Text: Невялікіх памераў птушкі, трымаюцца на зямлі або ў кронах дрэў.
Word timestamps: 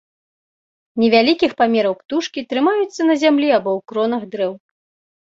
Невялікіх 1.03 1.51
памераў 1.59 1.95
птушкі, 2.01 2.47
трымаюцца 2.55 3.01
на 3.13 3.21
зямлі 3.27 3.49
або 3.61 3.71
ў 3.79 3.89
кронах 3.93 4.23
дрэў. 4.37 4.53